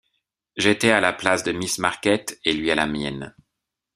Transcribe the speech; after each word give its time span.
j'étais 0.57 0.89
à 0.89 0.99
la 0.99 1.13
place 1.13 1.43
de 1.43 1.51
Miss 1.51 1.77
Marquet 1.77 2.25
et 2.43 2.53
lui 2.53 2.71
à 2.71 2.75
la 2.75 2.87
mienne. 2.87 3.35